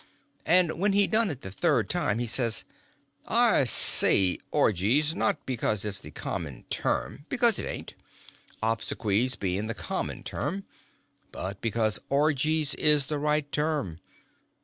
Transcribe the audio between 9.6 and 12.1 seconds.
the common term—but because